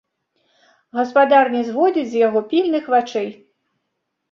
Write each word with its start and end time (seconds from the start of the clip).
Гаспадар 0.99 1.45
не 1.57 1.61
зводзіць 1.69 2.07
з 2.15 2.23
яго 2.27 2.39
пільных 2.55 2.91
вачэй. 2.97 3.29